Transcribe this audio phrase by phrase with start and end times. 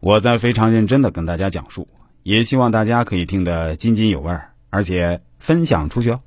[0.00, 1.88] 我在非常认真的跟大家讲述，
[2.22, 4.38] 也希望大家可以听得津津有味，
[4.70, 6.20] 而且分享出去哦。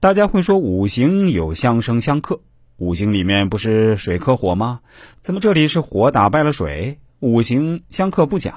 [0.00, 2.40] 大家会说五行有相生相克，
[2.76, 4.80] 五行里面不是水克火吗？
[5.20, 6.98] 怎么这里是火打败了水？
[7.20, 8.54] 五行相克不假，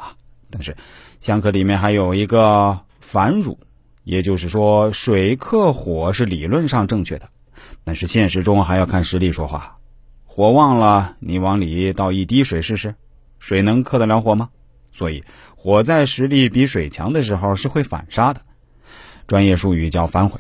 [0.50, 0.77] 但是
[1.20, 3.57] 相克里面还有一个反乳，
[4.04, 7.27] 也就是说水克火是理论上正确的，
[7.84, 9.77] 但是现实中还要看实力说话。
[10.25, 12.95] 火旺了，你往里倒一滴水试试。
[13.44, 14.47] 水能克得了火吗？
[14.93, 15.21] 所以
[15.57, 18.39] 火在实力比水强的时候是会反杀的，
[19.28, 20.39] 专业术语叫反悔。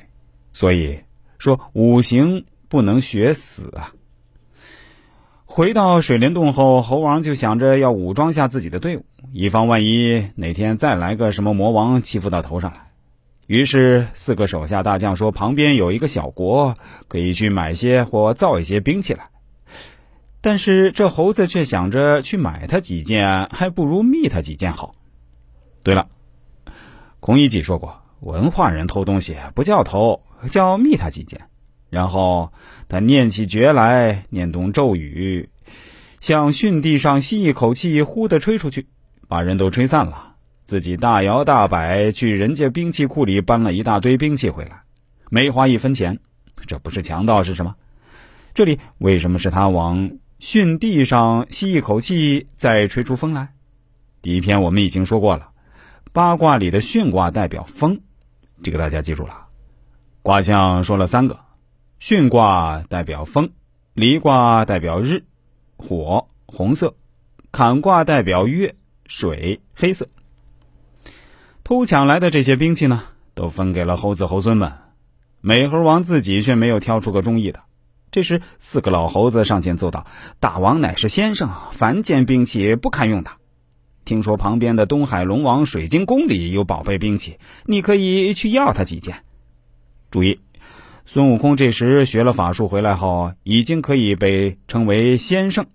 [0.53, 1.01] 所以
[1.37, 3.91] 说五行不能学死啊。
[5.43, 12.91] 回到水帘洞后，猴王就想着要武装下自己的队伍，以防万一哪天再来个什么魔王欺负到头上来。
[13.47, 16.75] 于是四个手下大将说：“旁边有一个小国，
[17.09, 19.27] 可以去买些或造一些兵器来。”
[20.43, 24.93] 但是这猴子却想着去买他几件，还不如觅他几件好。
[25.83, 26.09] 对了，
[27.21, 31.39] 孔乙己说过，文化人偷东西不叫偷，叫觅他几件。
[31.89, 32.51] 然后
[32.89, 35.47] 他念起诀来，念动咒语，
[36.19, 38.87] 向巽地上吸一口气，呼的吹出去，
[39.29, 40.35] 把人都吹散了。
[40.65, 44.81] 自己大摇大摆去人家兵器库里搬了一大堆兵器回来，
[45.29, 46.19] 没花一分钱。
[46.67, 47.75] 这不是强盗是什么？
[48.53, 50.11] 这里为什么是他往？
[50.43, 53.53] 巽地上吸一口气，再吹出风来。
[54.21, 55.51] 第一篇我们已经说过了，
[56.11, 58.01] 八卦里的巽卦代表风，
[58.61, 59.47] 这个大家记住了。
[60.21, 61.39] 卦象说了三个，
[62.01, 63.51] 巽卦代表风，
[63.93, 65.23] 离卦代表日，
[65.77, 66.93] 火红色，
[67.53, 68.75] 坎卦代表月
[69.07, 70.09] 水黑色。
[71.63, 74.73] 偷抢来的这些兵器呢，都分给了猴子猴孙们，
[75.39, 77.61] 美猴王自己却没有挑出个中意的。
[78.13, 80.05] 这时，四个老猴子上前奏道
[80.39, 83.31] ：“大王乃是先生，凡间兵器不堪用的。
[84.05, 89.23] 听说旁边的东海龙王水晶宫里有宝贝兵器，你可以去要他几件。
[90.11, 90.39] 注意，
[91.07, 95.65] 孙悟空这时学了法术回来后，已经可以被称为先生。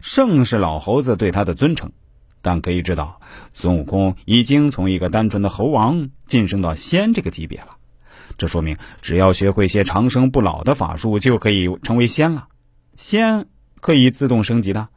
[0.00, 1.92] 圣是老猴子对他的尊称，
[2.42, 3.22] 但可以知道，
[3.54, 7.76] 孙悟空已经从一个单纯的猴王晋升到仙这个级别了。”
[8.38, 12.48] 这说明，只要学会些长生不老的法术，就可以成为仙了。
[12.96, 13.46] 仙
[13.80, 14.88] 可以自动升级的。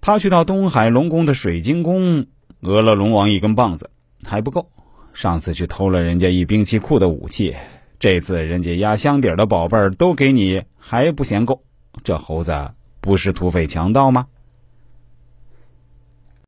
[0.00, 2.26] 他去到东海龙宫的水晶宫，
[2.60, 3.90] 讹了龙王一根棒子
[4.24, 4.70] 还不够。
[5.12, 7.56] 上次去偷了人家一兵器库的武器，
[7.98, 11.64] 这次人家压箱底儿的宝贝儿都给你，还不嫌够？
[12.04, 12.70] 这猴子
[13.00, 14.26] 不是土匪强盗吗？